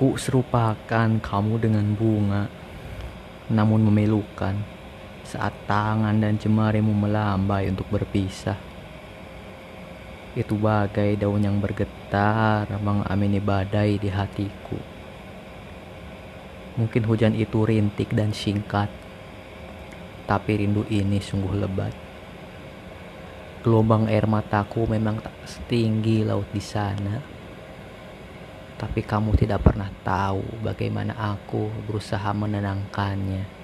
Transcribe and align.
Ku 0.00 0.16
serupakan 0.16 1.12
kamu 1.20 1.60
dengan 1.60 1.84
bunga, 1.92 2.48
namun 3.52 3.84
memilukan 3.84 4.56
saat 5.28 5.52
tangan 5.68 6.16
dan 6.16 6.40
jemarimu 6.40 6.96
melambai 6.96 7.68
untuk 7.68 7.84
berpisah. 7.92 8.56
Itu 10.32 10.56
bagai 10.56 11.20
daun 11.20 11.44
yang 11.44 11.60
bergetar 11.60 12.64
mengamini 12.80 13.44
badai 13.44 14.00
di 14.00 14.08
hatiku. 14.08 14.80
Mungkin 16.80 17.04
hujan 17.04 17.36
itu 17.36 17.60
rintik 17.68 18.08
dan 18.16 18.32
singkat, 18.32 18.88
tapi 20.24 20.64
rindu 20.64 20.88
ini 20.88 21.20
sungguh 21.20 21.60
lebat. 21.60 21.92
Gelombang 23.60 24.08
air 24.08 24.24
mataku 24.24 24.88
memang 24.88 25.20
tak 25.20 25.36
setinggi 25.44 26.24
laut 26.24 26.48
di 26.56 26.64
sana. 26.64 27.39
Tapi 28.80 29.04
kamu 29.04 29.36
tidak 29.36 29.60
pernah 29.60 29.92
tahu 30.00 30.64
bagaimana 30.64 31.12
aku 31.12 31.68
berusaha 31.84 32.32
menenangkannya. 32.32 33.59